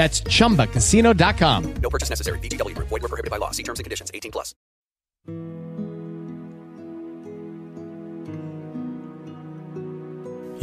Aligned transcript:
That's 0.00 0.22
chumbacasino.com. 0.22 1.74
No 1.82 1.90
purchase 1.90 2.08
necessary. 2.08 2.38
VGW 2.38 2.74
Group. 2.74 2.88
Void 2.88 3.02
were 3.02 3.08
prohibited 3.08 3.30
by 3.30 3.36
law. 3.36 3.50
See 3.50 3.62
terms 3.62 3.80
and 3.80 3.84
conditions. 3.84 4.10
18 4.14 4.32
plus. 4.32 4.54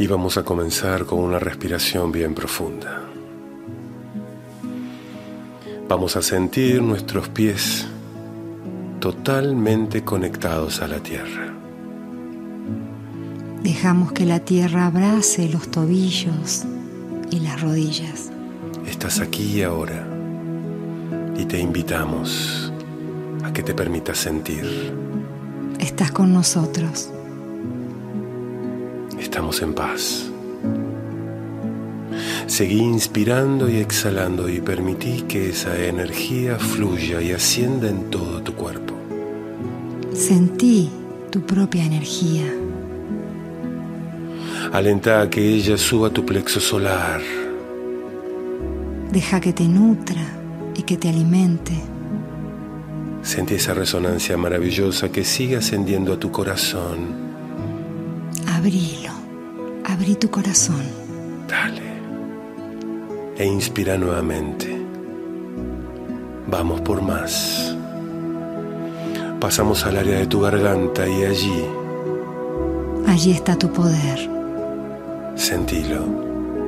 Y 0.00 0.06
vamos 0.08 0.36
a 0.38 0.42
comenzar 0.42 1.06
con 1.06 1.20
una 1.20 1.38
respiración 1.38 2.10
bien 2.10 2.34
profunda. 2.34 3.00
Vamos 5.88 6.16
a 6.16 6.22
sentir 6.22 6.82
nuestros 6.82 7.28
pies 7.28 7.86
totalmente 9.00 10.02
conectados 10.04 10.82
a 10.82 10.88
la 10.88 10.98
tierra. 10.98 11.54
Dejamos 13.62 14.12
que 14.12 14.24
la 14.24 14.40
tierra 14.40 14.86
abrace 14.86 15.48
los 15.48 15.70
tobillos 15.70 16.64
y 17.30 17.40
las 17.40 17.60
rodillas. 17.60 18.27
Estás 18.88 19.20
aquí 19.20 19.58
y 19.58 19.62
ahora 19.62 20.04
y 21.36 21.44
te 21.44 21.60
invitamos 21.60 22.72
a 23.44 23.52
que 23.52 23.62
te 23.62 23.74
permitas 23.74 24.16
sentir. 24.18 24.64
Estás 25.78 26.10
con 26.10 26.32
nosotros. 26.32 27.10
Estamos 29.20 29.60
en 29.60 29.74
paz. 29.74 30.30
Seguí 32.46 32.78
inspirando 32.78 33.68
y 33.68 33.76
exhalando 33.76 34.48
y 34.48 34.60
permití 34.60 35.22
que 35.28 35.50
esa 35.50 35.78
energía 35.78 36.58
fluya 36.58 37.20
y 37.20 37.32
ascienda 37.32 37.90
en 37.90 38.10
todo 38.10 38.42
tu 38.42 38.54
cuerpo. 38.54 38.94
Sentí 40.14 40.88
tu 41.30 41.42
propia 41.42 41.84
energía. 41.84 42.46
Alenta 44.72 45.20
a 45.20 45.30
que 45.30 45.46
ella 45.46 45.76
suba 45.76 46.08
tu 46.10 46.24
plexo 46.24 46.58
solar. 46.58 47.37
Deja 49.12 49.40
que 49.40 49.52
te 49.52 49.64
nutra 49.64 50.22
y 50.74 50.82
que 50.82 50.96
te 50.96 51.08
alimente. 51.08 51.72
Sentí 53.22 53.54
esa 53.54 53.74
resonancia 53.74 54.36
maravillosa 54.36 55.10
que 55.10 55.24
sigue 55.24 55.56
ascendiendo 55.56 56.12
a 56.12 56.18
tu 56.18 56.30
corazón. 56.30 57.28
Abrilo. 58.46 59.12
Abrí 59.84 60.14
tu 60.14 60.30
corazón. 60.30 60.82
Dale. 61.48 61.82
E 63.36 63.46
inspira 63.46 63.96
nuevamente. 63.96 64.76
Vamos 66.46 66.80
por 66.82 67.02
más. 67.02 67.76
Pasamos 69.40 69.84
al 69.84 69.96
área 69.96 70.18
de 70.18 70.26
tu 70.26 70.40
garganta 70.40 71.08
y 71.08 71.24
allí 71.24 71.64
Allí 73.08 73.32
está 73.32 73.56
tu 73.56 73.72
poder, 73.72 74.30
sentilo, 75.34 76.04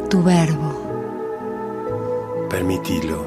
tu 0.08 0.22
verbo. 0.22 0.79
Permitilo. 2.50 3.24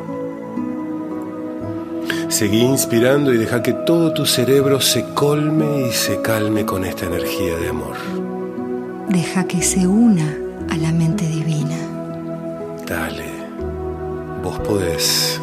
Seguí 2.28 2.62
inspirando 2.62 3.34
y 3.34 3.38
deja 3.38 3.64
que 3.64 3.74
todo 3.74 4.14
tu 4.14 4.26
cerebro 4.26 4.82
se 4.82 5.06
colme 5.14 5.88
y 5.88 5.92
se 5.92 6.22
calme 6.22 6.66
con 6.66 6.84
esta 6.84 7.06
energía 7.06 7.58
de 7.58 7.70
amor. 7.70 7.96
Deja 9.08 9.46
que 9.46 9.62
se 9.62 9.88
una 9.88 10.38
a 10.70 10.78
la 10.78 10.92
mente 10.92 11.26
divina. 11.28 11.78
Dale, 12.88 13.32
vos 14.44 14.60
podés. 14.60 15.40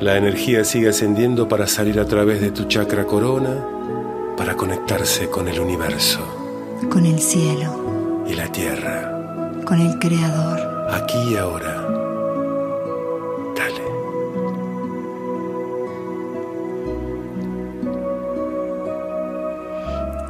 La 0.00 0.16
energía 0.16 0.64
sigue 0.64 0.88
ascendiendo 0.88 1.48
para 1.48 1.66
salir 1.66 2.00
a 2.00 2.06
través 2.06 2.40
de 2.40 2.50
tu 2.50 2.64
chakra 2.64 3.04
corona, 3.04 3.64
para 4.36 4.56
conectarse 4.56 5.28
con 5.28 5.46
el 5.46 5.60
universo 5.60 6.20
Con 6.88 7.06
el 7.06 7.20
cielo, 7.20 8.24
y 8.26 8.34
la 8.34 8.50
tierra, 8.50 9.60
con 9.64 9.80
el 9.80 9.98
Creador. 9.98 10.71
Aquí 10.92 11.18
y 11.32 11.36
ahora. 11.36 11.74
Dale. 13.56 13.82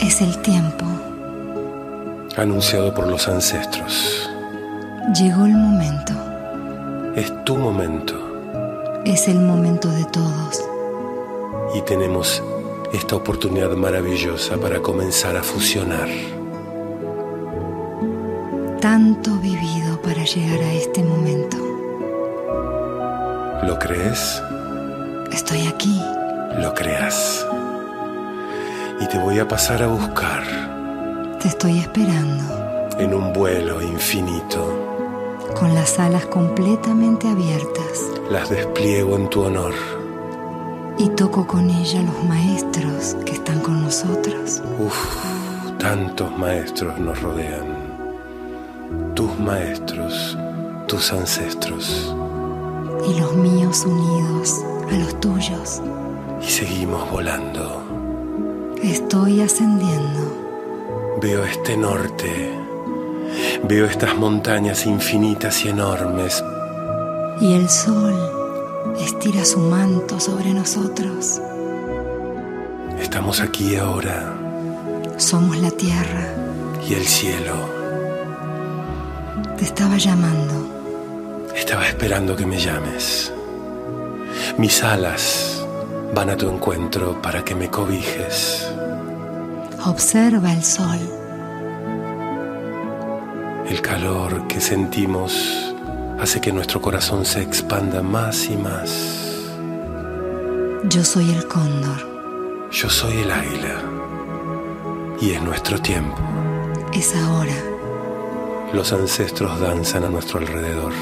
Es 0.01 0.21
el 0.21 0.37
tiempo. 0.39 0.85
Anunciado 2.37 2.93
por 2.95 3.07
los 3.09 3.29
ancestros. 3.29 4.29
Llegó 5.15 5.45
el 5.45 5.53
momento. 5.55 6.13
Es 7.15 7.31
tu 7.45 7.57
momento 7.57 8.15
Es 9.05 9.29
el 9.29 9.39
momento 9.41 9.89
de 9.91 10.05
todos. 10.07 10.65
y 11.75 11.81
tenemos 11.83 12.43
esta 12.93 13.17
oportunidad 13.17 13.73
maravillosa 13.73 14.57
para 14.59 14.81
comenzar 14.81 15.37
a 15.37 15.43
fusionar. 15.43 16.09
Tanto 18.83 19.37
vivido 19.39 20.03
para 20.03 20.25
llegar 20.25 20.59
a 20.61 20.73
este 20.73 21.05
momento. 21.05 21.57
¿Lo 23.63 23.79
crees? 23.79 24.43
Estoy 25.31 25.69
aquí. 25.69 26.03
Lo 26.61 26.75
creas. 26.75 27.47
Y 29.01 29.07
te 29.07 29.19
voy 29.19 29.39
a 29.39 29.47
pasar 29.47 29.85
a 29.85 29.87
buscar 29.87 30.43
Te 31.41 31.47
estoy 31.47 31.79
esperando. 31.79 32.43
en 32.99 33.15
un 33.15 33.33
vuelo 33.33 33.81
infinito. 33.81 34.67
Con 35.55 35.75
las 35.77 36.01
alas 36.01 36.27
completamente 36.27 37.29
abiertas. 37.29 38.01
Las 38.33 38.51
despliego 38.51 39.17
en 39.17 39.31
tu 39.31 39.43
honor. 39.43 39.75
Y 40.99 41.09
toco 41.11 41.47
con 41.47 41.71
ella 41.71 42.03
los 42.03 42.25
maestros 42.25 43.17
que 43.25 43.33
están 43.35 43.61
con 43.61 43.81
nosotros. 43.81 44.61
Uf, 44.81 45.17
tantos 45.79 46.37
maestros 46.37 46.99
nos 46.99 47.23
rodean. 47.23 47.82
Tus 49.23 49.39
maestros, 49.39 50.37
tus 50.89 51.13
ancestros. 51.13 52.13
Y 53.09 53.21
los 53.21 53.37
míos 53.37 53.85
unidos 53.87 54.65
a 54.91 54.97
los 54.97 55.21
tuyos. 55.21 55.81
Y 56.45 56.51
seguimos 56.51 57.09
volando. 57.09 57.85
Estoy 58.83 59.43
ascendiendo. 59.43 61.21
Veo 61.21 61.45
este 61.45 61.77
norte. 61.77 62.51
Veo 63.63 63.87
estas 63.87 64.17
montañas 64.17 64.87
infinitas 64.87 65.65
y 65.65 65.69
enormes. 65.69 66.43
Y 67.41 67.55
el 67.55 67.69
sol 67.69 68.17
estira 68.99 69.45
su 69.45 69.61
manto 69.61 70.19
sobre 70.19 70.53
nosotros. 70.53 71.41
Estamos 73.01 73.41
aquí 73.41 73.77
ahora. 73.77 74.35
Somos 75.17 75.59
la 75.59 75.71
tierra. 75.71 76.27
Y 76.89 76.95
el 76.95 77.07
cielo. 77.07 77.82
Te 79.63 79.69
estaba 79.69 79.97
llamando. 79.97 81.53
Estaba 81.55 81.87
esperando 81.87 82.35
que 82.35 82.45
me 82.45 82.59
llames. 82.59 83.33
Mis 84.59 84.83
alas 84.83 85.65
van 86.13 86.31
a 86.31 86.37
tu 86.37 86.51
encuentro 86.51 87.23
para 87.23 87.45
que 87.45 87.55
me 87.55 87.71
cobijes. 87.71 88.69
Observa 89.87 90.53
el 90.53 90.65
sol. 90.65 90.99
El 93.69 93.81
calor 93.81 94.49
que 94.49 94.61
sentimos 94.61 95.73
hace 96.19 96.41
que 96.41 96.53
nuestro 96.53 96.81
corazón 96.81 97.25
se 97.25 97.41
expanda 97.41 98.03
más 98.03 98.47
y 98.47 98.57
más. 98.57 99.49
Yo 100.89 101.05
soy 101.05 101.31
el 101.31 101.47
cóndor. 101.47 102.69
Yo 102.73 102.91
soy 102.91 103.17
el 103.19 103.31
águila. 103.31 103.81
Y 105.21 105.31
es 105.31 105.41
nuestro 105.41 105.81
tiempo. 105.81 106.17
Es 106.93 107.15
ahora. 107.15 107.72
Los 108.73 108.91
ancestros 108.93 109.61
danzan 109.61 110.05
a 110.05 110.09
nuestro 110.09 110.39
alrededor. 110.39 110.93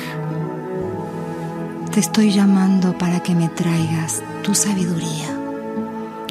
Te 1.93 2.01
estoy 2.01 2.33
llamando 2.33 2.99
para 2.99 3.23
que 3.23 3.33
me 3.35 3.49
traigas 3.49 4.25
tu 4.43 4.57
sabiduría. 4.57 5.39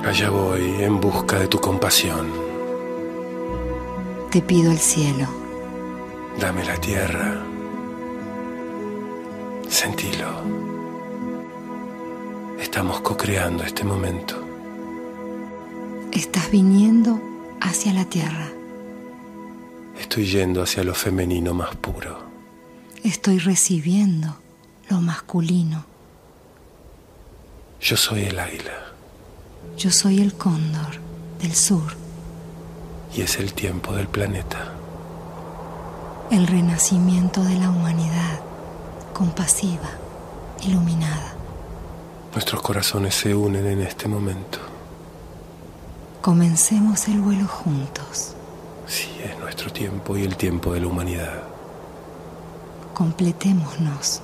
Allá 0.05 0.29
voy 0.29 0.81
en 0.81 0.99
busca 0.99 1.39
de 1.39 1.47
tu 1.47 1.59
compasión. 1.59 2.27
Te 4.31 4.41
pido 4.41 4.71
el 4.71 4.79
cielo. 4.79 5.27
Dame 6.39 6.65
la 6.65 6.75
tierra. 6.75 7.41
Sentilo. 9.69 10.27
Estamos 12.59 12.99
co-creando 12.99 13.63
este 13.63 13.85
momento. 13.85 14.35
Estás 16.11 16.51
viniendo 16.51 17.19
hacia 17.61 17.93
la 17.93 18.03
tierra. 18.03 18.58
Estoy 20.09 20.25
yendo 20.25 20.63
hacia 20.63 20.83
lo 20.83 20.95
femenino 20.95 21.53
más 21.53 21.75
puro. 21.75 22.17
Estoy 23.03 23.37
recibiendo 23.37 24.39
lo 24.89 25.01
masculino. 25.01 25.85
Yo 27.79 27.95
soy 27.95 28.23
el 28.23 28.39
águila 28.39 28.73
Yo 29.77 29.91
soy 29.91 30.19
el 30.19 30.33
cóndor 30.33 30.95
del 31.39 31.53
sur, 31.53 31.93
y 33.15 33.21
es 33.21 33.37
el 33.37 33.53
tiempo 33.53 33.93
del 33.93 34.07
planeta. 34.07 34.73
el 36.31 36.47
renacimiento 36.47 37.43
de 37.43 37.59
la 37.59 37.69
humanidad, 37.69 38.39
compasiva, 39.13 39.91
iluminada. 40.65 41.35
Nuestros 42.33 42.63
corazones 42.63 43.13
se 43.13 43.35
unen 43.35 43.67
en 43.67 43.81
este 43.81 44.07
momento. 44.07 44.57
Comencemos 46.21 47.07
el 47.07 47.19
vuelo 47.21 47.47
juntos. 47.47 48.33
Sí, 48.89 49.07
es 49.23 49.37
nuestro 49.37 49.71
tiempo 49.71 50.17
y 50.17 50.23
el 50.23 50.35
tiempo 50.35 50.73
de 50.73 50.79
la 50.79 50.87
humanidad. 50.87 51.43
Completémonos. 52.95 54.19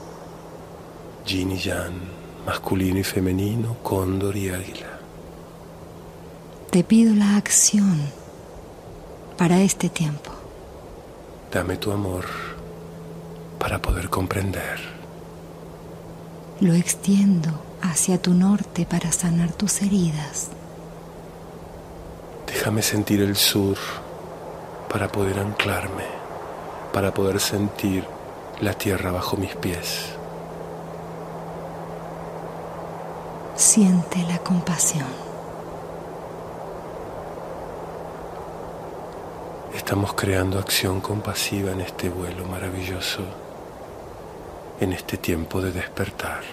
Yin 1.23 1.51
y 1.51 1.57
Yang, 1.59 1.93
masculino 2.47 2.97
y 2.97 3.03
femenino, 3.03 3.77
cóndor 3.83 4.35
y 4.35 4.49
águila. 4.49 4.99
Te 6.71 6.83
pido 6.83 7.13
la 7.13 7.37
acción 7.37 8.01
para 9.37 9.61
este 9.61 9.87
tiempo. 9.87 10.31
Dame 11.51 11.77
tu 11.77 11.91
amor 11.91 12.25
para 13.59 13.79
poder 13.79 14.09
comprender. 14.09 14.79
Lo 16.59 16.73
extiendo 16.73 17.51
hacia 17.83 18.19
tu 18.19 18.33
norte 18.33 18.87
para 18.87 19.11
sanar 19.11 19.53
tus 19.53 19.83
heridas. 19.83 20.49
Déjame 22.47 22.81
sentir 22.81 23.21
el 23.21 23.35
sur 23.35 23.77
para 24.95 25.09
poder 25.09 25.37
anclarme, 25.39 26.05
para 26.93 27.13
poder 27.13 27.41
sentir 27.41 28.05
la 28.61 28.73
tierra 28.75 29.11
bajo 29.11 29.35
mis 29.35 29.53
pies. 29.53 30.05
Siente 33.57 34.23
la 34.23 34.37
compasión. 34.37 35.09
Estamos 39.73 40.13
creando 40.13 40.59
acción 40.59 41.01
compasiva 41.01 41.71
en 41.71 41.81
este 41.81 42.07
vuelo 42.07 42.45
maravilloso, 42.45 43.23
en 44.79 44.93
este 44.93 45.17
tiempo 45.17 45.59
de 45.59 45.73
despertar. 45.73 46.43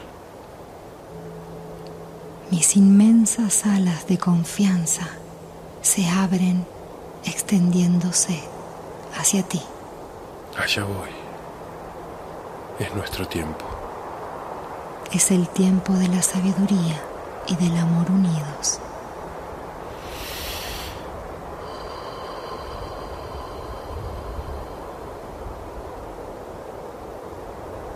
Mis 2.50 2.76
inmensas 2.76 3.64
alas 3.66 4.08
de 4.08 4.18
confianza 4.18 5.06
se 5.80 6.08
abren 6.08 6.66
extendiéndose 7.24 8.42
hacia 9.16 9.42
ti. 9.42 9.62
Allá 10.58 10.84
voy. 10.84 11.10
Es 12.78 12.94
nuestro 12.94 13.26
tiempo. 13.26 13.64
Es 15.12 15.30
el 15.30 15.48
tiempo 15.48 15.92
de 15.92 16.08
la 16.08 16.22
sabiduría 16.22 17.00
y 17.46 17.56
del 17.56 17.76
amor 17.76 18.10
unidos. 18.10 18.80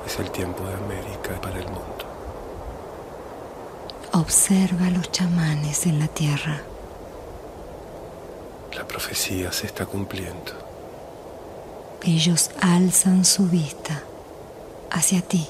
Es 0.07 0.19
el 0.19 0.31
tiempo 0.31 0.63
de 0.65 0.75
América 0.75 1.41
para 1.41 1.59
el 1.59 1.65
mundo. 1.67 2.05
Observa 4.13 4.87
a 4.87 4.91
los 4.91 5.11
chamanes 5.11 5.87
en 5.87 5.99
la 5.99 6.09
tierra. 6.09 6.61
Profecía 8.97 9.53
se 9.53 9.67
está 9.67 9.85
cumpliendo. 9.85 10.53
Ellos 12.03 12.51
alzan 12.63 13.27
su 13.27 13.47
vista 13.47 14.03
hacia 14.91 15.21
ti. 15.21 15.47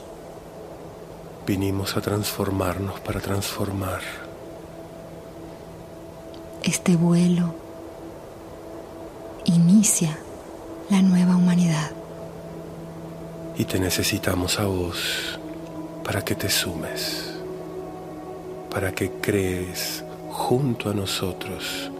Vinimos 1.46 1.96
a 1.96 2.00
transformarnos 2.00 2.98
para 2.98 3.20
transformar. 3.20 4.00
Este 6.64 6.96
vuelo 6.96 7.54
inicia 9.44 10.18
la 10.90 11.00
nueva 11.00 11.36
humanidad. 11.36 11.92
Y 13.56 13.64
te 13.64 13.78
necesitamos 13.78 14.58
a 14.58 14.64
vos 14.64 15.38
para 16.02 16.24
que 16.24 16.34
te 16.34 16.50
sumes, 16.50 17.32
para 18.72 18.90
que 18.90 19.12
crees 19.20 20.02
junto 20.32 20.90
a 20.90 20.94
nosotros 20.94 21.92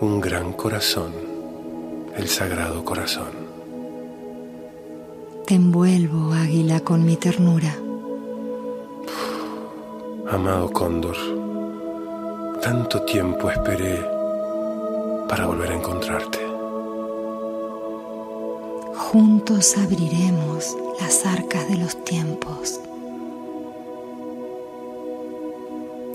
un 0.00 0.20
gran 0.20 0.52
corazón, 0.52 1.12
el 2.16 2.28
Sagrado 2.28 2.84
Corazón. 2.84 3.30
Te 5.46 5.54
envuelvo, 5.54 6.32
águila, 6.34 6.80
con 6.80 7.04
mi 7.04 7.16
ternura. 7.16 7.74
Amado 10.30 10.70
Cóndor, 10.72 11.16
tanto 12.60 13.02
tiempo 13.02 13.50
esperé 13.50 14.04
para 15.28 15.46
volver 15.46 15.70
a 15.70 15.76
encontrarte. 15.76 16.40
Juntos 18.96 19.78
abriremos 19.78 20.76
las 21.00 21.24
arcas 21.24 21.68
de 21.68 21.76
los 21.78 22.04
tiempos. 22.04 22.80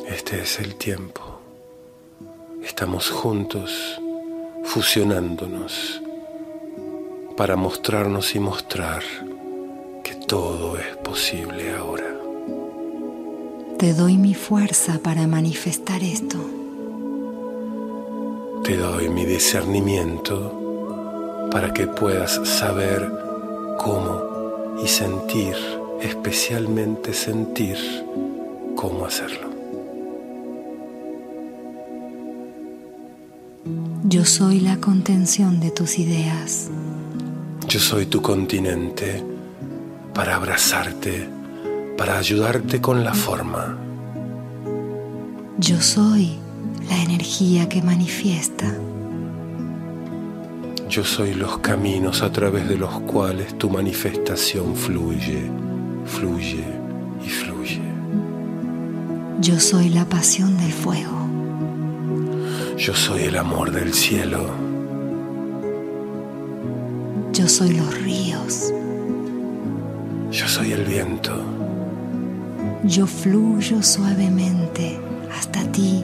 Este 0.08 0.42
es 0.42 0.60
el 0.60 0.76
tiempo. 0.76 1.31
Estamos 2.64 3.10
juntos, 3.10 4.00
fusionándonos, 4.64 6.02
para 7.36 7.56
mostrarnos 7.56 8.36
y 8.36 8.40
mostrar 8.40 9.02
que 10.04 10.16
todo 10.16 10.78
es 10.78 10.96
posible 10.98 11.76
ahora. 11.76 12.16
Te 13.78 13.94
doy 13.94 14.18
mi 14.18 14.36
fuerza 14.36 15.00
para 15.04 15.26
manifestar 15.26 16.04
esto. 16.04 16.38
Te 18.64 18.78
doy 18.78 19.10
mi 19.10 19.26
discernimiento 19.26 21.50
para 21.52 21.74
que 21.74 21.88
puedas 21.88 22.40
saber 22.48 23.12
cómo 23.80 24.78
y 24.84 24.88
sentir, 24.88 25.56
especialmente 26.00 27.14
sentir 27.14 27.78
cómo 28.76 29.06
hacerlo. 29.06 29.51
Yo 34.12 34.26
soy 34.26 34.60
la 34.60 34.76
contención 34.76 35.62
de 35.62 35.72
tus 35.72 35.98
ideas. 35.98 36.70
Yo 37.70 37.80
soy 37.80 38.08
tu 38.08 38.22
continente 38.22 39.24
para 40.14 40.36
abrazarte, 40.36 41.30
para 41.98 42.18
ayudarte 42.18 42.82
con 42.82 43.06
la 43.06 43.14
forma. 43.14 43.78
Yo 45.60 45.80
soy 45.80 46.32
la 46.90 47.02
energía 47.02 47.70
que 47.70 47.82
manifiesta. 47.82 48.76
Yo 50.90 51.06
soy 51.06 51.34
los 51.34 51.60
caminos 51.60 52.22
a 52.22 52.34
través 52.34 52.68
de 52.68 52.76
los 52.76 52.92
cuales 53.04 53.58
tu 53.58 53.70
manifestación 53.70 54.76
fluye, 54.76 55.50
fluye 56.04 56.66
y 57.26 57.30
fluye. 57.30 57.82
Yo 59.40 59.58
soy 59.58 59.88
la 59.88 60.04
pasión 60.04 60.58
del 60.58 60.74
fuego. 60.74 61.21
Yo 62.82 62.96
soy 62.96 63.26
el 63.26 63.38
amor 63.38 63.72
del 63.72 63.94
cielo. 63.94 64.44
Yo 67.32 67.48
soy 67.48 67.76
los 67.76 68.02
ríos. 68.02 68.74
Yo 70.32 70.48
soy 70.48 70.72
el 70.72 70.86
viento. 70.86 71.44
Yo 72.84 73.06
fluyo 73.06 73.84
suavemente 73.84 75.00
hasta 75.32 75.62
ti 75.72 76.04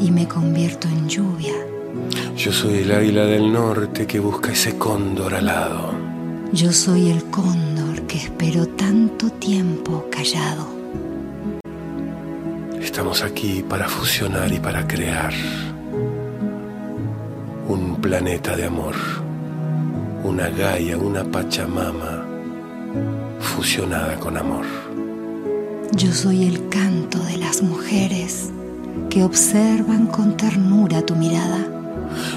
y 0.00 0.12
me 0.12 0.28
convierto 0.28 0.86
en 0.86 1.08
lluvia. 1.08 1.54
Yo 2.36 2.52
soy 2.52 2.74
el 2.84 2.92
águila 2.92 3.24
del 3.24 3.52
norte 3.52 4.06
que 4.06 4.20
busca 4.20 4.52
ese 4.52 4.78
cóndor 4.78 5.34
alado. 5.34 5.94
Yo 6.52 6.72
soy 6.72 7.10
el 7.10 7.24
cóndor 7.24 8.02
que 8.02 8.18
esperó 8.18 8.68
tanto 8.68 9.30
tiempo 9.30 10.06
callado. 10.12 10.68
Estamos 12.80 13.24
aquí 13.24 13.64
para 13.68 13.88
fusionar 13.88 14.52
y 14.52 14.60
para 14.60 14.86
crear 14.86 15.34
planeta 18.04 18.54
de 18.54 18.66
amor, 18.66 18.94
una 20.24 20.50
Gaia, 20.50 20.98
una 20.98 21.24
Pachamama 21.24 22.22
fusionada 23.40 24.20
con 24.20 24.36
amor. 24.36 24.66
Yo 25.96 26.12
soy 26.12 26.44
el 26.44 26.68
canto 26.68 27.18
de 27.20 27.38
las 27.38 27.62
mujeres 27.62 28.50
que 29.08 29.24
observan 29.24 30.06
con 30.08 30.36
ternura 30.36 31.00
tu 31.00 31.16
mirada. 31.16 31.66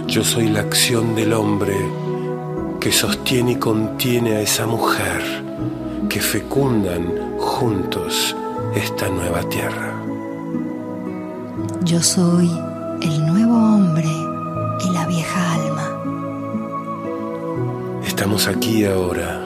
Yo 0.07 0.23
soy 0.23 0.47
la 0.47 0.61
acción 0.61 1.15
del 1.15 1.33
hombre 1.33 1.75
que 2.79 2.93
sostiene 2.93 3.51
y 3.51 3.55
contiene 3.57 4.37
a 4.37 4.41
esa 4.43 4.65
mujer 4.67 5.21
que 6.07 6.21
fecundan 6.21 7.11
juntos 7.39 8.33
esta 8.73 9.09
nueva 9.09 9.41
tierra. 9.49 10.01
Yo 11.83 12.01
soy 12.01 12.49
el 13.01 13.25
nuevo 13.25 13.57
hombre 13.57 14.26
Estamos 18.17 18.47
aquí 18.47 18.83
ahora 18.83 19.39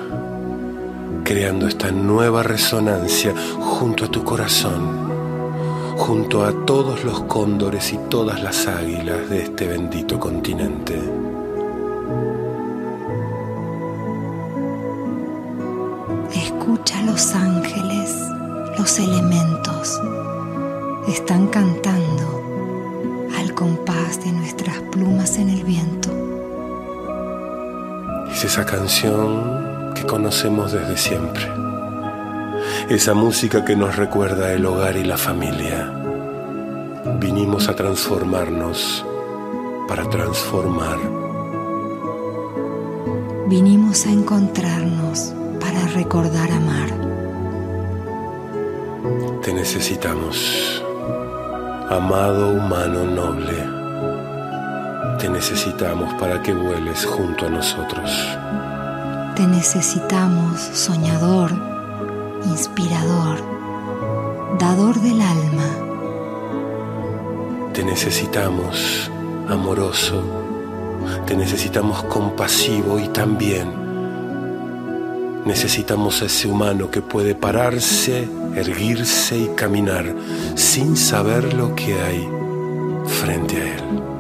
creando 1.26 1.68
esta 1.68 1.92
nueva 1.92 2.42
resonancia 2.42 3.34
junto 3.60 4.06
a 4.06 4.08
tu 4.08 4.24
corazón, 4.24 5.12
junto 5.98 6.46
a 6.46 6.54
todos 6.66 7.04
los 7.04 7.20
cóndores 7.24 7.92
y 7.92 7.98
todas 8.10 8.42
las 8.42 8.68
águilas 8.68 9.30
de 9.30 9.42
este 9.42 9.68
bendito 9.68 10.18
continente. 10.22 10.98
Escucha 16.34 17.02
los 17.02 17.36
ángeles, 17.36 18.16
los 18.80 19.00
elementos, 19.00 20.00
están 21.10 21.48
cantando 21.48 22.42
al 23.38 23.54
compás 23.54 24.24
de 24.24 24.32
nuestras 24.32 24.80
plumas 24.94 25.38
en 25.40 25.50
el 25.50 25.62
viento. 25.66 26.21
Es 28.42 28.54
esa 28.54 28.66
canción 28.66 29.94
que 29.94 30.04
conocemos 30.04 30.72
desde 30.72 30.98
siempre. 30.98 31.48
Esa 32.90 33.14
música 33.14 33.64
que 33.64 33.76
nos 33.76 33.98
recuerda 33.98 34.52
el 34.52 34.66
hogar 34.66 34.98
y 34.98 35.04
la 35.04 35.16
familia. 35.16 35.94
Vinimos 37.20 37.70
a 37.70 37.76
transformarnos 37.76 39.06
para 39.88 40.10
transformar. 40.10 40.98
Vinimos 43.48 44.08
a 44.08 44.12
encontrarnos 44.12 45.36
para 45.60 45.86
recordar 45.90 46.50
amar. 46.50 46.90
Te 49.44 49.54
necesitamos, 49.54 50.84
amado 51.92 52.54
humano 52.54 53.06
noble. 53.06 53.61
Te 55.22 55.30
necesitamos 55.30 56.12
para 56.16 56.42
que 56.42 56.52
vueles 56.52 57.06
junto 57.06 57.46
a 57.46 57.50
nosotros. 57.50 58.10
Te 59.36 59.46
necesitamos, 59.46 60.60
soñador, 60.60 61.52
inspirador, 62.46 63.38
dador 64.58 65.00
del 65.00 65.22
alma. 65.22 65.70
Te 67.72 67.84
necesitamos, 67.84 69.12
amoroso. 69.48 70.24
Te 71.28 71.38
necesitamos 71.38 72.02
compasivo 72.06 72.98
y 72.98 73.08
también 73.10 73.70
necesitamos 75.46 76.24
a 76.24 76.26
ese 76.26 76.48
humano 76.48 76.90
que 76.90 77.04
puede 77.04 77.36
pararse, 77.36 78.28
erguirse 78.56 79.38
y 79.38 79.50
caminar 79.50 80.16
sin 80.56 80.98
saber 80.98 81.54
lo 81.54 81.76
que 81.76 81.94
hay 82.02 82.28
frente 83.06 83.62
a 83.62 83.76
él. 83.76 84.11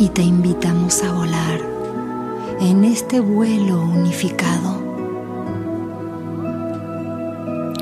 Y 0.00 0.10
te 0.10 0.22
invitamos 0.22 1.02
a 1.02 1.12
volar 1.12 1.60
en 2.60 2.84
este 2.84 3.18
vuelo 3.18 3.80
unificado. 3.80 4.80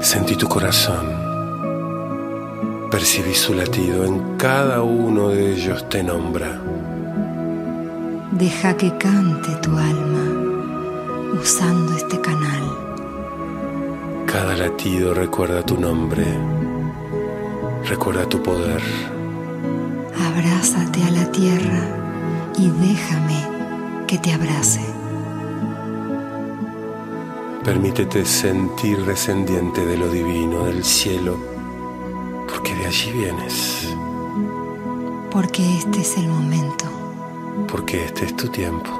Sentí 0.00 0.35
tu 0.35 0.49
corazón, 0.49 1.04
percibí 2.90 3.35
su 3.35 3.52
latido, 3.52 4.06
en 4.06 4.38
cada 4.38 4.80
uno 4.80 5.28
de 5.28 5.52
ellos 5.52 5.87
te 5.90 6.02
nombra. 6.02 6.58
Deja 8.32 8.75
que 8.78 8.96
cante 8.96 9.54
tu 9.56 9.76
alma 9.76 11.38
usando 11.38 11.94
este 11.96 12.18
canal. 12.23 12.62
Cada 14.25 14.56
latido 14.56 15.12
recuerda 15.12 15.62
tu 15.62 15.78
nombre, 15.78 16.25
recuerda 17.87 18.26
tu 18.26 18.42
poder. 18.42 18.80
Abrázate 20.18 21.04
a 21.04 21.11
la 21.11 21.30
tierra 21.30 22.05
y 22.58 22.68
déjame 22.70 23.42
que 24.06 24.18
te 24.18 24.32
abrace. 24.32 24.80
Permítete 27.64 28.25
sentir 28.25 29.04
descendiente 29.04 29.84
de 29.84 29.96
lo 29.98 30.08
divino, 30.08 30.64
del 30.64 30.84
cielo, 30.84 31.36
porque 32.48 32.75
de 32.76 32.86
allí 32.86 33.12
vienes, 33.12 33.88
Porque 35.30 35.76
este 35.78 36.00
es 36.00 36.16
el 36.16 36.28
momento. 36.28 36.84
porque 37.70 38.04
este 38.04 38.26
es 38.26 38.36
tu 38.36 38.48
tiempo. 38.48 38.90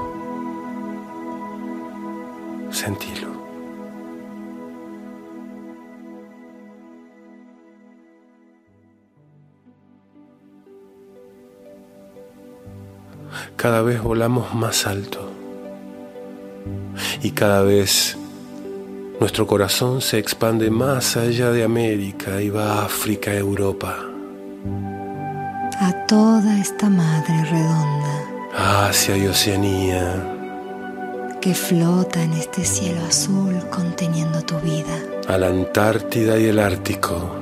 Sentilo. 2.71 3.26
Cada 13.57 13.81
vez 13.81 14.01
volamos 14.01 14.53
más 14.53 14.85
alto 14.85 15.31
y 17.23 17.31
cada 17.31 17.61
vez 17.63 18.15
nuestro 19.19 19.47
corazón 19.47 20.01
se 20.01 20.19
expande 20.19 20.69
más 20.69 21.17
allá 21.17 21.51
de 21.51 21.63
América 21.63 22.39
y 22.41 22.49
va 22.49 22.81
a 22.81 22.85
África, 22.85 23.33
Europa, 23.33 23.95
A 25.79 26.05
toda 26.07 26.59
esta 26.59 26.89
madre 26.89 27.43
redonda 27.45 28.87
Asia 28.87 29.17
y 29.17 29.27
Oceanía, 29.27 30.05
que 31.41 31.53
flota 31.55 32.23
en 32.23 32.33
este 32.33 32.63
cielo 32.63 33.01
azul 33.07 33.55
conteniendo 33.71 34.41
tu 34.43 34.57
vida. 34.59 34.95
a 35.27 35.37
la 35.37 35.47
Antártida 35.47 36.37
y 36.39 36.45
el 36.45 36.59
Ártico. 36.59 37.35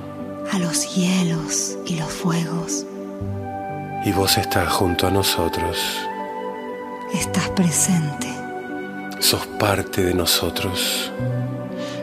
A 0.52 0.60
los 0.60 0.96
hielos 0.96 1.78
y 1.86 1.98
los 1.98 2.10
fuegos. 2.12 2.86
Y 4.06 4.12
vos 4.12 4.38
estás 4.38 4.72
junto 4.72 5.08
a 5.08 5.12
nosotros, 5.12 5.78
Estás 7.14 7.50
presente. 7.50 8.28
sos 9.20 9.46
parte 9.60 10.04
de 10.04 10.14
nosotros. 10.14 11.12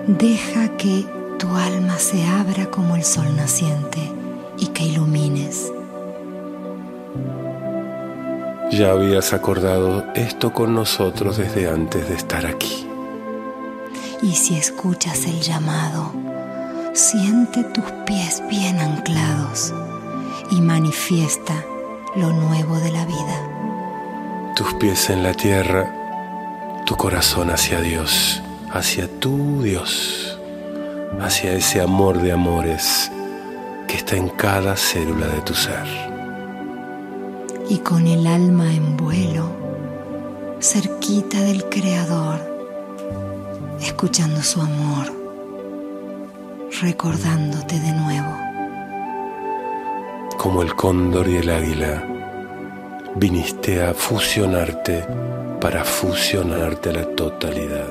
Deja 0.06 0.68
que 0.76 1.06
tu 1.38 1.48
alma 1.54 1.98
se 1.98 2.24
abra 2.26 2.66
como 2.66 2.96
el 2.96 3.04
sol 3.04 3.36
naciente 3.36 4.00
y 4.58 4.66
que 4.68 4.84
ilumines. 4.84 5.72
Ya 8.72 8.90
habías 8.92 9.32
acordado 9.32 10.04
esto 10.14 10.52
con 10.52 10.74
nosotros 10.74 11.36
desde 11.36 11.68
antes 11.68 12.08
de 12.08 12.14
estar 12.14 12.46
aquí. 12.46 12.86
Y 14.22 14.32
si 14.32 14.56
escuchas 14.56 15.24
el 15.26 15.40
llamado, 15.40 16.12
siente 16.94 17.64
tus 17.64 17.84
pies 18.06 18.42
bien 18.48 18.78
anclados 18.78 19.74
y 20.50 20.60
manifiesta 20.60 21.64
lo 22.16 22.30
nuevo 22.32 22.78
de 22.78 22.92
la 22.92 23.04
vida. 23.06 24.54
Tus 24.54 24.74
pies 24.74 25.08
en 25.08 25.22
la 25.22 25.32
tierra, 25.32 25.90
tu 26.84 26.94
corazón 26.96 27.50
hacia 27.50 27.80
Dios, 27.80 28.42
hacia 28.70 29.08
tu 29.18 29.62
Dios, 29.62 30.38
hacia 31.20 31.52
ese 31.52 31.80
amor 31.80 32.20
de 32.20 32.32
amores 32.32 33.10
que 33.88 33.96
está 33.96 34.16
en 34.16 34.28
cada 34.28 34.76
célula 34.76 35.26
de 35.26 35.40
tu 35.40 35.54
ser. 35.54 35.86
Y 37.70 37.78
con 37.78 38.06
el 38.06 38.26
alma 38.26 38.74
en 38.74 38.96
vuelo, 38.98 39.48
cerquita 40.60 41.40
del 41.40 41.64
Creador, 41.70 42.40
escuchando 43.80 44.42
su 44.42 44.60
amor, 44.60 45.06
recordándote 46.82 47.80
de 47.80 47.92
nuevo. 47.92 48.51
Como 50.42 50.62
el 50.62 50.74
cóndor 50.74 51.28
y 51.28 51.36
el 51.36 51.48
águila, 51.50 52.02
viniste 53.14 53.80
a 53.80 53.94
fusionarte 53.94 55.06
para 55.60 55.84
fusionarte 55.84 56.90
a 56.90 56.94
la 56.94 57.04
totalidad. 57.14 57.86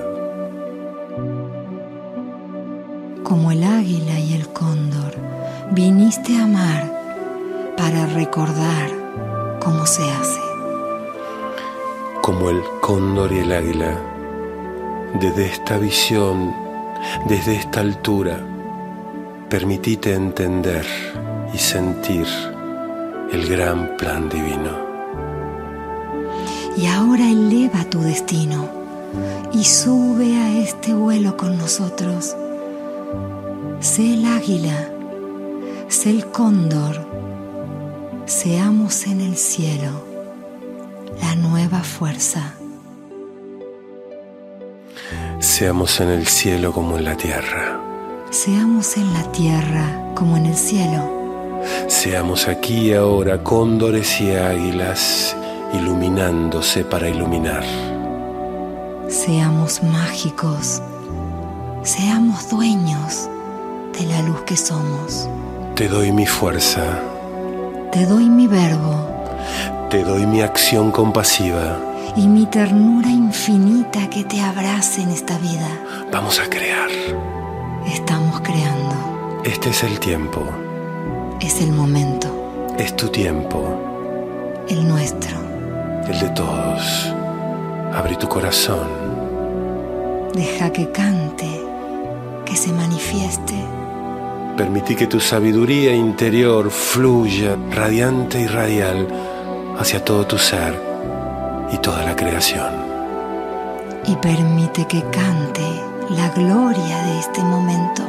Como 3.24 3.53
el 3.53 3.63
águila 3.63 4.20
y 4.20 4.34
el 4.34 4.50
cóndor, 4.50 5.15
viniste 5.72 6.36
a 6.36 6.43
amar 6.43 7.74
para 7.77 8.05
recordar 8.08 8.89
cómo 9.63 9.86
se 9.86 10.03
hace. 10.12 10.41
Como 12.22 12.50
el 12.50 12.62
cóndor 12.81 13.31
y 13.31 13.39
el 13.39 13.53
águila, 13.53 13.98
desde 15.22 15.46
esta 15.46 15.77
visión, 15.77 16.53
desde 17.29 17.55
esta 17.55 17.79
altura, 17.79 18.46
permitite 19.48 20.13
entender 20.13 20.86
y 21.53 21.58
sentir 21.58 22.25
el 23.31 23.48
gran 23.48 23.96
plan 23.98 24.29
divino. 24.29 24.72
Y 26.77 26.88
ahora 26.88 27.29
eleva 27.29 27.84
tu 27.86 28.01
destino 28.01 28.70
y 29.53 29.63
sube 29.63 30.38
a 30.38 30.58
este 30.60 30.93
vuelo 30.93 31.38
con 31.38 31.58
nosotros. 31.58 32.36
Sé 33.79 34.13
el 34.13 34.25
águila, 34.25 34.89
sé 35.88 36.12
el 36.12 36.25
cóndor, 36.27 37.05
seamos 38.25 39.08
en 39.08 39.22
el 39.22 39.36
cielo 39.36 40.12
la 41.22 41.36
nueva 41.36 41.81
fuerza. 41.81 42.55
Seamos 45.39 46.00
en 46.00 46.10
el 46.10 46.27
cielo 46.27 46.72
como 46.72 46.98
en 46.98 47.03
la 47.03 47.17
tierra. 47.17 47.79
Seamos 48.29 48.96
en 48.98 49.12
la 49.13 49.24
tierra 49.31 50.13
como 50.15 50.38
en 50.38 50.46
el 50.46 50.55
cielo. 50.55 51.21
Seamos 51.88 52.48
aquí 52.48 52.89
y 52.89 52.94
ahora 52.94 53.44
cóndores 53.44 54.20
y 54.22 54.32
águilas 54.36 55.36
iluminándose 55.74 56.84
para 56.84 57.10
iluminar. 57.10 57.63
Seamos 59.08 59.84
mágicos, 59.84 60.82
seamos 61.84 62.50
dueños 62.50 63.30
de 63.98 64.06
la 64.08 64.22
luz 64.22 64.41
que 64.41 64.56
somos. 64.58 65.27
Te 65.75 65.88
doy 65.88 66.12
mi 66.12 66.25
fuerza, 66.25 66.82
Te 67.91 68.06
doy 68.06 68.30
mi 68.30 68.48
verbo 68.48 69.12
te 69.89 70.06
doy 70.06 70.25
mi 70.25 70.41
acción 70.41 70.89
compasiva. 70.91 71.77
y 72.15 72.25
mi 72.27 72.46
ternura 72.46 73.10
infinita 73.10 74.10
que 74.10 74.24
te 74.24 74.39
abrace 74.41 75.01
en 75.01 75.10
esta 75.12 75.38
vida. 75.39 75.68
Vamos 76.12 76.39
a 76.39 76.50
crear. 76.50 76.89
Estamos 77.86 78.39
creando. 78.39 78.96
Este 79.44 79.70
es 79.72 79.84
el 79.84 80.00
tiempo, 80.00 80.46
Es 81.42 81.62
el 81.62 81.72
momento, 81.72 82.28
es 82.78 82.96
tu 82.96 83.08
tiempo, 83.10 84.64
el 84.70 84.88
nuestro. 84.88 85.38
el 86.08 86.20
de 86.20 86.30
todos. 86.30 87.14
Abre 87.94 88.16
tu 88.16 88.28
corazón, 88.28 88.88
Deja 90.34 90.70
que 90.72 90.90
cante, 90.92 91.62
que 92.46 92.56
se 92.56 92.72
manifieste. 92.72 93.56
permití 94.56 94.96
que 94.96 95.08
tu 95.08 95.20
sabiduría 95.20 95.94
interior 95.94 96.70
fluya 96.70 97.58
radiante 97.72 98.40
y 98.42 98.48
radial 98.48 99.08
hacia 99.78 100.04
todo 100.06 100.26
tu 100.28 100.38
ser 100.38 100.74
y 101.74 101.78
toda 101.78 102.04
la 102.04 102.16
creación. 102.16 102.92
y 104.06 104.16
permite 104.16 104.86
que 104.88 105.02
cante 105.12 105.62
la 106.10 106.30
gloria 106.30 107.04
de 107.06 107.20
este 107.20 107.44
momento. 107.44 108.04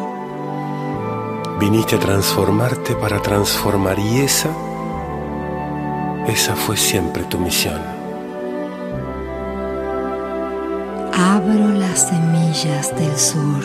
Viniste 1.63 1.95
a 1.95 2.01
transformarte 2.01 2.97
para 2.97 3.23
transformar 3.23 3.97
y 3.97 4.19
esa, 4.19 4.51
esa 6.27 6.57
fue 6.57 6.77
siempre 6.77 7.23
tu 7.23 7.39
misión. 7.39 7.81
Abro 11.15 11.69
las 11.69 12.09
semillas 12.09 12.93
del 12.97 13.17
sur, 13.17 13.65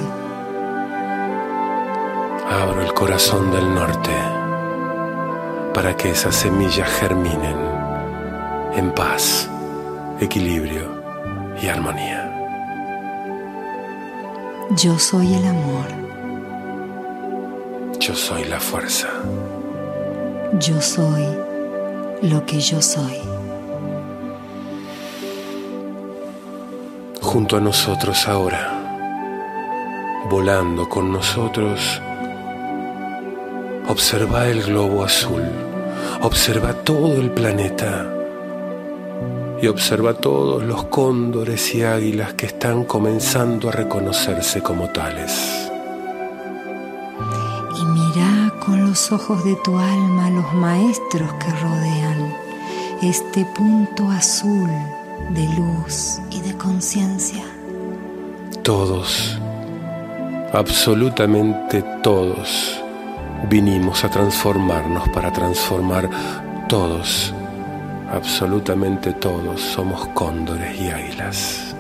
Abro 2.48 2.84
el 2.84 2.94
corazón 2.94 3.52
del 3.52 3.74
norte 3.74 4.16
para 5.74 5.98
que 5.98 6.12
esas 6.12 6.36
semillas 6.36 6.88
germinen 7.00 7.58
en 8.76 8.92
paz, 8.94 9.50
equilibrio 10.20 10.86
y 11.60 11.68
armonía. 11.68 12.32
yo 14.76 15.00
soy 15.00 15.34
el 15.34 15.48
amor, 15.48 16.07
Yo 18.08 18.16
soy 18.16 18.46
la 18.46 18.60
fuerza. 18.60 19.10
yo 20.60 20.82
soy 20.82 21.26
lo 22.22 22.46
que 22.46 22.62
yo 22.62 22.82
soy. 22.82 23.20
junto 27.22 27.58
a 27.58 27.60
nosotros 27.60 28.26
ahora, 28.30 28.72
volando 30.30 30.88
con 30.88 31.12
nosotros. 31.12 32.02
Observa 33.90 34.48
el 34.48 34.64
globo 34.64 35.04
azul, 35.04 35.44
observa 36.22 36.74
todo 36.74 37.20
el 37.20 37.30
planeta 37.32 38.06
y 39.62 39.68
observa 39.68 40.14
todos 40.14 40.64
los 40.64 40.86
cóndores 40.86 41.76
y 41.76 41.84
águilas 41.84 42.34
que 42.36 42.46
están 42.46 42.86
comenzando 42.86 43.68
a 43.68 43.74
reconocerse 43.74 44.62
como 44.64 44.90
tales. 44.92 45.67
Los 49.10 49.22
ojos 49.22 49.44
de 49.46 49.56
tu 49.58 49.78
alma 49.78 50.30
los 50.30 50.54
maestros 50.54 51.32
que 51.36 51.50
rodean 51.52 52.36
este 53.02 53.46
punto 53.46 54.10
azul 54.10 54.70
de 55.30 55.48
luz 55.56 56.20
y 56.30 56.42
de 56.42 56.58
conciencia. 56.58 57.44
Todos, 58.64 59.38
absolutamente 60.52 61.84
todos, 62.04 62.82
vinimos 63.50 64.04
a 64.04 64.10
transformarnos 64.10 65.08
para 65.10 65.32
transformar 65.32 66.10
todos, 66.68 67.34
absolutamente 68.12 69.14
todos 69.14 69.62
somos 69.62 70.08
cóndores 70.10 70.80
y 70.80 70.90
águilas. 70.90 71.76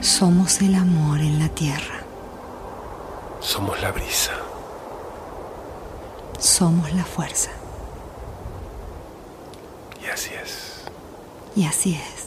Somos 0.00 0.60
el 0.60 0.74
amor 0.76 1.20
en 1.20 1.38
la 1.38 1.48
tierra, 1.48 1.96
Somos 3.40 3.80
la 3.80 3.92
brisa. 3.92 4.47
Somos 6.38 6.92
la 6.94 7.04
fuerza. 7.04 7.50
Y 10.02 10.06
así 10.06 10.30
es. 10.34 10.84
Y 11.56 11.64
así 11.64 11.94
es. 11.94 12.17